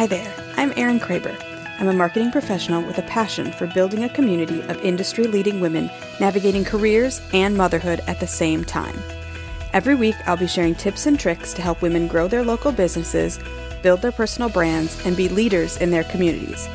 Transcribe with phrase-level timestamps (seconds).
[0.00, 1.36] Hi there, I'm Erin Kraber.
[1.78, 5.90] I'm a marketing professional with a passion for building a community of industry leading women
[6.18, 8.98] navigating careers and motherhood at the same time.
[9.74, 13.38] Every week, I'll be sharing tips and tricks to help women grow their local businesses,
[13.82, 16.66] build their personal brands, and be leaders in their communities.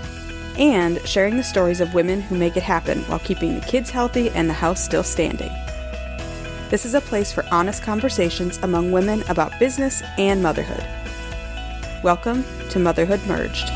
[0.60, 4.30] And sharing the stories of women who make it happen while keeping the kids healthy
[4.30, 5.52] and the house still standing.
[6.70, 10.86] This is a place for honest conversations among women about business and motherhood.
[12.06, 13.68] Welcome to Motherhood Merged.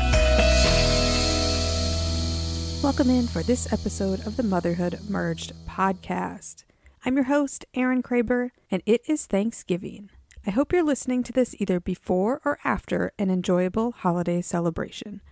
[2.80, 6.62] Welcome in for this episode of the Motherhood Merged podcast.
[7.04, 10.10] I'm your host, Erin Kraber, and it is Thanksgiving.
[10.46, 15.22] I hope you're listening to this either before or after an enjoyable holiday celebration.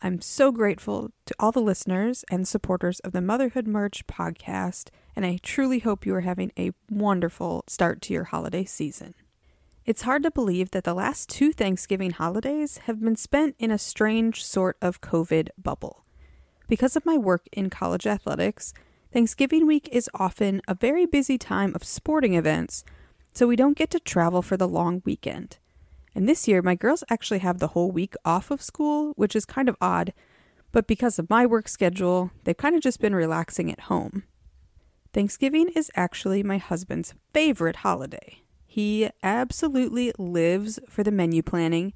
[0.00, 5.26] I'm so grateful to all the listeners and supporters of the Motherhood Merged podcast, and
[5.26, 9.12] I truly hope you are having a wonderful start to your holiday season.
[9.86, 13.78] It's hard to believe that the last two Thanksgiving holidays have been spent in a
[13.78, 16.04] strange sort of COVID bubble.
[16.68, 18.74] Because of my work in college athletics,
[19.10, 22.84] Thanksgiving week is often a very busy time of sporting events,
[23.32, 25.56] so we don't get to travel for the long weekend.
[26.14, 29.46] And this year, my girls actually have the whole week off of school, which is
[29.46, 30.12] kind of odd,
[30.72, 34.24] but because of my work schedule, they've kind of just been relaxing at home.
[35.14, 38.42] Thanksgiving is actually my husband's favorite holiday.
[38.72, 41.92] He absolutely lives for the menu planning,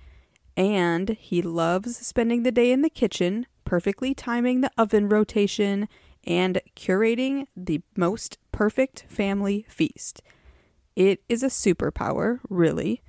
[0.56, 5.88] and he loves spending the day in the kitchen, perfectly timing the oven rotation
[6.24, 10.20] and curating the most perfect family feast.
[10.96, 13.02] It is a superpower, really.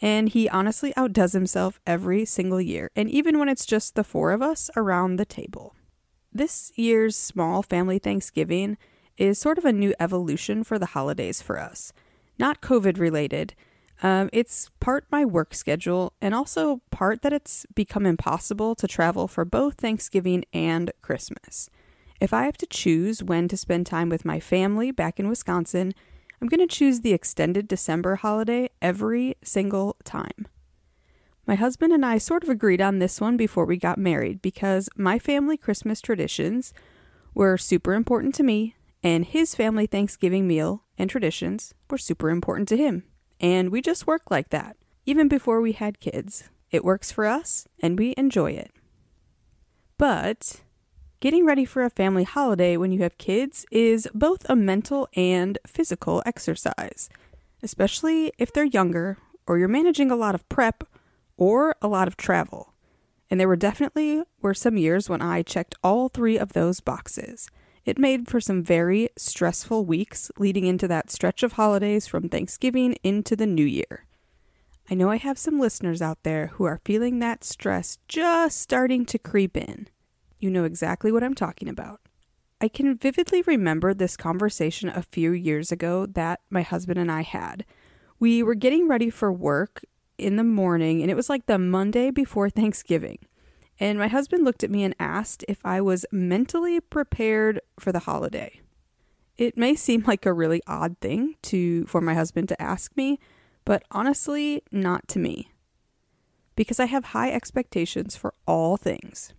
[0.00, 4.32] And he honestly outdoes himself every single year, and even when it's just the four
[4.32, 5.76] of us around the table.
[6.32, 8.78] This year's small family Thanksgiving
[9.18, 11.92] is sort of a new evolution for the holidays for us
[12.38, 13.54] not COVID related.
[14.02, 19.28] Um, it's part my work schedule and also part that it's become impossible to travel
[19.28, 21.70] for both Thanksgiving and Christmas.
[22.20, 25.92] If I have to choose when to spend time with my family back in Wisconsin,
[26.40, 30.46] I'm going to choose the extended December holiday every single time.
[31.46, 34.88] My husband and I sort of agreed on this one before we got married because
[34.96, 36.72] my family Christmas traditions
[37.34, 42.68] were super important to me, and his family Thanksgiving meal and traditions were super important
[42.68, 43.04] to him.
[43.40, 46.44] And we just work like that, even before we had kids.
[46.70, 48.72] It works for us, and we enjoy it.
[49.98, 50.62] But
[51.20, 55.58] getting ready for a family holiday when you have kids is both a mental and
[55.66, 57.08] physical exercise,
[57.62, 60.84] especially if they're younger or you're managing a lot of prep
[61.36, 62.74] or a lot of travel.
[63.30, 67.48] And there were definitely were some years when I checked all three of those boxes.
[67.84, 72.96] It made for some very stressful weeks leading into that stretch of holidays from Thanksgiving
[73.02, 74.06] into the new year.
[74.90, 79.04] I know I have some listeners out there who are feeling that stress just starting
[79.06, 79.88] to creep in.
[80.38, 82.00] You know exactly what I'm talking about.
[82.60, 87.22] I can vividly remember this conversation a few years ago that my husband and I
[87.22, 87.64] had.
[88.18, 89.84] We were getting ready for work
[90.16, 93.18] in the morning, and it was like the Monday before Thanksgiving.
[93.80, 98.00] And my husband looked at me and asked if I was mentally prepared for the
[98.00, 98.60] holiday.
[99.36, 103.18] It may seem like a really odd thing to for my husband to ask me,
[103.64, 105.50] but honestly, not to me.
[106.56, 109.32] Because I have high expectations for all things.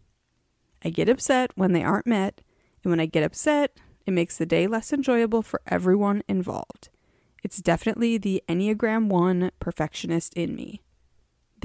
[0.84, 2.42] I get upset when they aren't met,
[2.84, 6.90] and when I get upset, it makes the day less enjoyable for everyone involved.
[7.44, 10.82] It's definitely the Enneagram 1 perfectionist in me.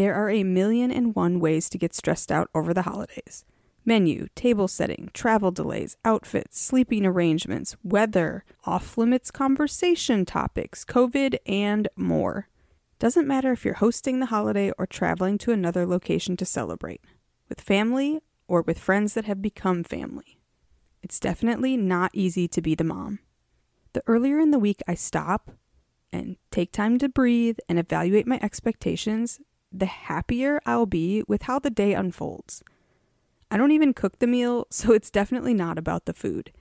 [0.01, 3.45] There are a million and one ways to get stressed out over the holidays
[3.85, 11.87] menu, table setting, travel delays, outfits, sleeping arrangements, weather, off limits conversation topics, COVID, and
[11.97, 12.49] more.
[12.99, 17.03] Doesn't matter if you're hosting the holiday or traveling to another location to celebrate,
[17.51, 20.41] with family or with friends that have become family.
[21.03, 23.19] It's definitely not easy to be the mom.
[23.93, 25.51] The earlier in the week I stop
[26.11, 29.41] and take time to breathe and evaluate my expectations,
[29.73, 32.63] the happier I'll be with how the day unfolds.
[33.51, 36.53] I don't even cook the meal, so it's definitely not about the food.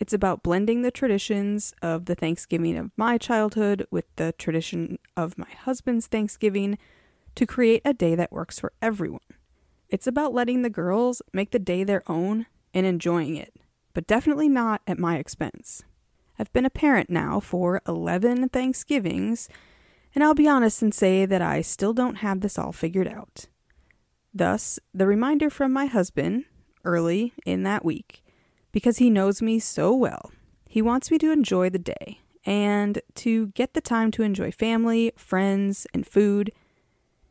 [0.00, 5.36] It's about blending the traditions of the Thanksgiving of my childhood with the tradition of
[5.36, 6.78] my husband's Thanksgiving
[7.34, 9.20] to create a day that works for everyone.
[9.88, 13.54] It's about letting the girls make the day their own and enjoying it,
[13.92, 15.82] but definitely not at my expense.
[16.38, 19.48] I've been a parent now for 11 Thanksgivings
[20.14, 23.46] and I'll be honest and say that I still don't have this all figured out.
[24.34, 26.44] Thus, the reminder from my husband
[26.84, 28.22] early in that week,
[28.72, 30.30] because he knows me so well.
[30.68, 35.12] He wants me to enjoy the day and to get the time to enjoy family,
[35.16, 36.52] friends, and food.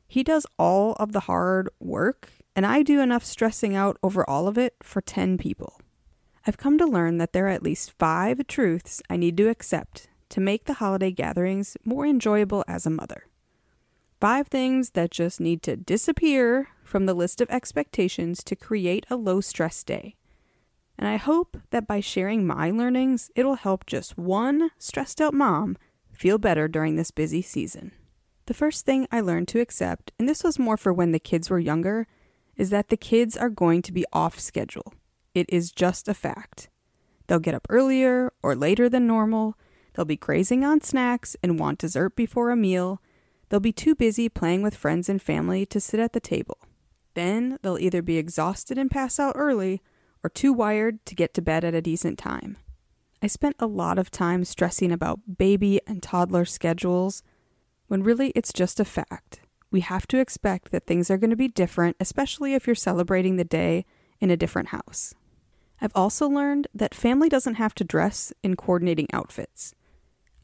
[0.07, 4.47] He does all of the hard work, and I do enough stressing out over all
[4.47, 5.79] of it for 10 people.
[6.45, 10.07] I've come to learn that there are at least five truths I need to accept
[10.29, 13.27] to make the holiday gatherings more enjoyable as a mother.
[14.19, 19.15] Five things that just need to disappear from the list of expectations to create a
[19.15, 20.15] low stress day.
[20.97, 25.77] And I hope that by sharing my learnings, it'll help just one stressed out mom
[26.12, 27.91] feel better during this busy season.
[28.47, 31.50] The first thing I learned to accept, and this was more for when the kids
[31.50, 32.07] were younger,
[32.56, 34.94] is that the kids are going to be off schedule.
[35.35, 36.69] It is just a fact.
[37.27, 39.57] They'll get up earlier or later than normal.
[39.97, 43.01] They'll be grazing on snacks and want dessert before a meal.
[43.49, 46.59] They'll be too busy playing with friends and family to sit at the table.
[47.15, 49.81] Then they'll either be exhausted and pass out early
[50.23, 52.57] or too wired to get to bed at a decent time.
[53.23, 57.23] I spent a lot of time stressing about baby and toddler schedules
[57.88, 59.39] when really it's just a fact.
[59.71, 63.38] We have to expect that things are going to be different, especially if you're celebrating
[63.38, 63.83] the day
[64.19, 65.15] in a different house.
[65.81, 69.73] I've also learned that family doesn't have to dress in coordinating outfits.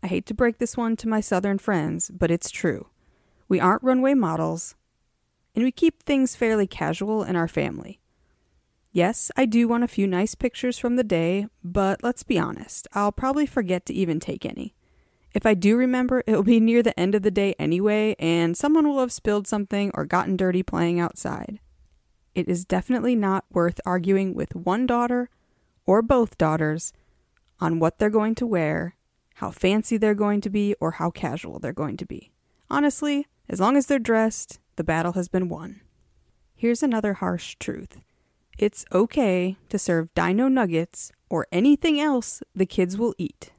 [0.03, 2.87] I hate to break this one to my southern friends, but it's true.
[3.47, 4.75] We aren't runway models,
[5.55, 8.01] and we keep things fairly casual in our family.
[8.91, 12.85] Yes, I do want a few nice pictures from the day, but let's be honest,
[12.93, 14.75] I'll probably forget to even take any.
[15.33, 18.57] If I do remember, it will be near the end of the day anyway, and
[18.57, 21.59] someone will have spilled something or gotten dirty playing outside.
[22.35, 25.29] It is definitely not worth arguing with one daughter
[25.85, 26.91] or both daughters
[27.61, 28.95] on what they're going to wear,
[29.35, 32.31] how fancy they're going to be, or how casual they're going to be.
[32.69, 35.81] Honestly, as long as they're dressed, the battle has been won.
[36.55, 37.97] Here's another harsh truth
[38.57, 43.51] it's okay to serve dino nuggets or anything else the kids will eat.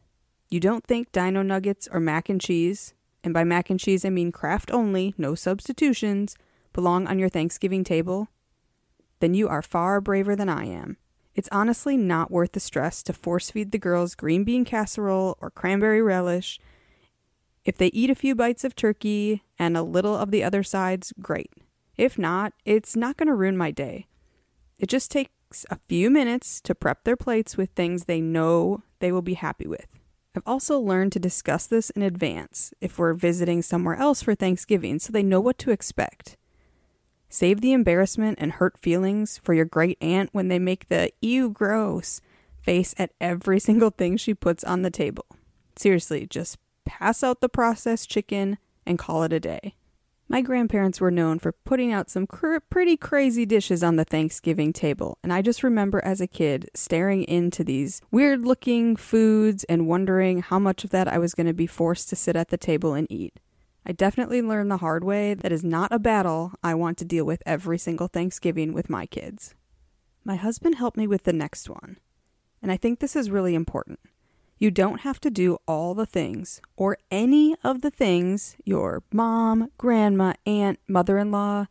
[0.48, 2.94] You don't think dino nuggets or mac and cheese,
[3.24, 6.36] and by mac and cheese I mean Kraft only, no substitutions,
[6.72, 8.28] belong on your Thanksgiving table?
[9.20, 10.96] Then you are far braver than I am.
[11.34, 15.50] It's honestly not worth the stress to force feed the girls green bean casserole or
[15.50, 16.60] cranberry relish.
[17.64, 21.12] If they eat a few bites of turkey and a little of the other sides,
[21.20, 21.50] great.
[21.96, 24.06] If not, it's not going to ruin my day.
[24.78, 29.12] It just takes a few minutes to prep their plates with things they know they
[29.12, 29.86] will be happy with.
[30.36, 34.98] I've also learned to discuss this in advance if we're visiting somewhere else for Thanksgiving
[34.98, 36.36] so they know what to expect.
[37.34, 41.50] Save the embarrassment and hurt feelings for your great aunt when they make the ew
[41.50, 42.20] gross
[42.62, 45.26] face at every single thing she puts on the table.
[45.74, 49.74] Seriously, just pass out the processed chicken and call it a day.
[50.28, 54.72] My grandparents were known for putting out some cr- pretty crazy dishes on the Thanksgiving
[54.72, 59.88] table, and I just remember as a kid staring into these weird looking foods and
[59.88, 62.56] wondering how much of that I was going to be forced to sit at the
[62.56, 63.40] table and eat.
[63.86, 67.24] I definitely learned the hard way that is not a battle I want to deal
[67.24, 69.54] with every single Thanksgiving with my kids.
[70.24, 71.98] My husband helped me with the next one,
[72.62, 74.00] and I think this is really important.
[74.56, 79.70] You don't have to do all the things or any of the things your mom,
[79.76, 81.66] grandma, aunt, mother in law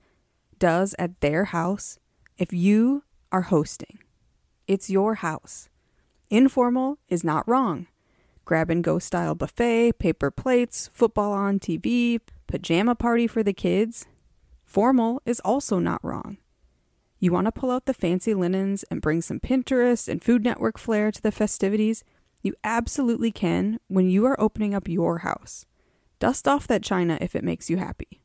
[0.60, 1.98] does at their house
[2.38, 4.00] if you are hosting.
[4.68, 5.70] It's your house.
[6.30, 7.88] Informal is not wrong.
[8.46, 14.06] Grab and go style buffet, paper plates, football on TV, pajama party for the kids.
[14.66, 16.38] Formal is also not wrong.
[17.20, 20.78] You want to pull out the fancy linens and bring some Pinterest and Food Network
[20.78, 22.04] flair to the festivities?
[22.42, 25.66] You absolutely can when you are opening up your house.
[26.20, 28.22] Dust off that china if it makes you happy.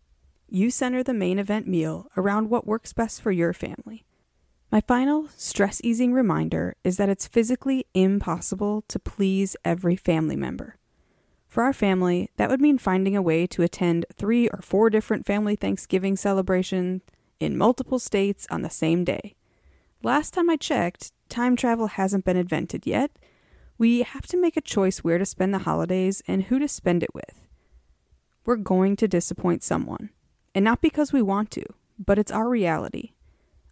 [0.48, 4.04] You center the main event meal around what works best for your family.
[4.70, 10.76] My final stress easing reminder is that it's physically impossible to please every family member.
[11.46, 15.25] For our family, that would mean finding a way to attend three or four different
[15.25, 17.00] family Thanksgiving celebrations
[17.40, 19.34] in multiple states on the same day.
[20.02, 23.10] Last time I checked, time travel hasn't been invented yet,
[23.78, 27.02] we have to make a choice where to spend the holidays and who to spend
[27.02, 27.40] it with.
[28.44, 30.10] We're going to disappoint someone,
[30.54, 31.64] and not because we want to,
[31.98, 33.12] but it's our reality.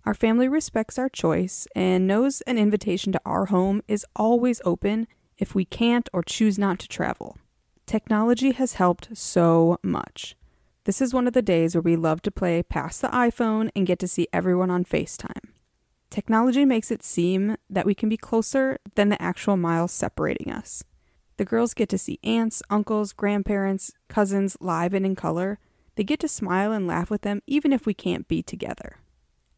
[0.06, 5.08] Our family respects our choice and knows an invitation to our home is always open
[5.36, 7.38] if we can't or choose not to travel.
[7.86, 10.36] Technology has helped so much.
[10.84, 13.84] This is one of the days where we love to play past the iPhone and
[13.84, 15.50] get to see everyone on FaceTime.
[16.08, 20.84] Technology makes it seem that we can be closer than the actual miles separating us.
[21.36, 25.58] The girls get to see aunts, uncles, grandparents, cousins live and in color.
[25.96, 28.98] They get to smile and laugh with them even if we can't be together.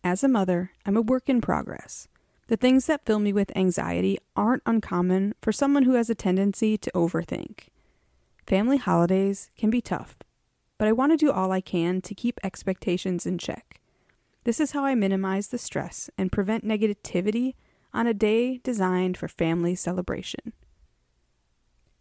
[0.08, 2.08] As a mother, I'm a work in progress.
[2.46, 6.78] The things that fill me with anxiety aren't uncommon for someone who has a tendency
[6.78, 7.68] to overthink.
[8.46, 10.16] Family holidays can be tough,
[10.78, 13.82] but I want to do all I can to keep expectations in check.
[14.44, 17.52] This is how I minimize the stress and prevent negativity
[17.92, 20.54] on a day designed for family celebration.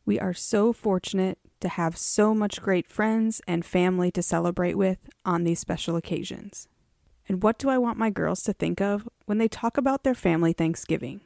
[0.06, 5.10] We are so fortunate to have so much great friends and family to celebrate with
[5.26, 6.70] on these special occasions.
[7.28, 10.16] And what do I want my girls to think of when they talk about their
[10.16, 11.22] family Thanksgiving?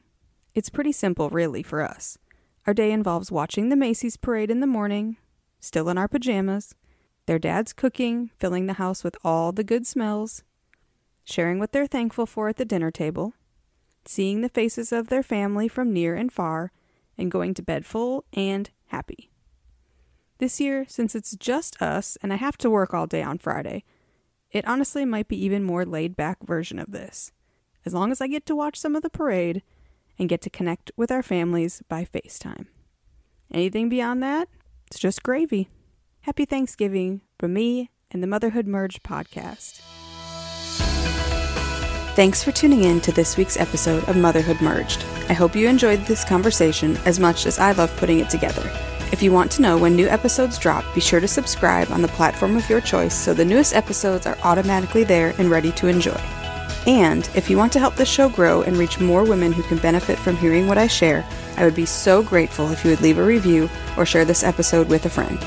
[0.55, 2.17] It's pretty simple, really, for us.
[2.67, 5.17] Our day involves watching the Macy's parade in the morning,
[5.59, 6.75] still in our pajamas,
[7.25, 10.43] their dad's cooking, filling the house with all the good smells,
[11.23, 13.33] sharing what they're thankful for at the dinner table,
[14.05, 16.71] seeing the faces of their family from near and far,
[17.17, 19.29] and going to bed full and happy.
[20.39, 23.83] This year, since it's just us and I have to work all day on Friday,
[24.51, 27.31] it honestly might be even more laid back version of this,
[27.85, 29.63] as long as I get to watch some of the parade
[30.19, 32.67] and get to connect with our families by FaceTime.
[33.53, 34.49] Anything beyond that,
[34.87, 35.69] it's just gravy.
[36.21, 39.81] Happy Thanksgiving from me and the Motherhood Merged podcast.
[42.13, 45.03] Thanks for tuning in to this week's episode of Motherhood Merged.
[45.29, 48.69] I hope you enjoyed this conversation as much as I love putting it together.
[49.11, 52.07] If you want to know when new episodes drop, be sure to subscribe on the
[52.07, 56.19] platform of your choice so the newest episodes are automatically there and ready to enjoy.
[56.87, 59.79] And if you want to help the show grow and reach more women who can
[59.79, 61.25] benefit from hearing what I share,
[61.57, 64.87] I would be so grateful if you would leave a review or share this episode
[64.87, 65.37] with a friend.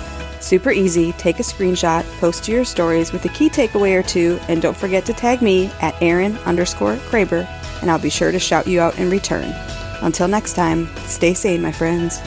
[0.40, 4.38] Super easy, take a screenshot, post to your stories with a key takeaway or two,
[4.46, 7.48] and don't forget to tag me at Erin underscore Kraber,
[7.80, 9.54] and I'll be sure to shout you out in return.
[10.02, 12.18] Until next time, stay sane, my friends.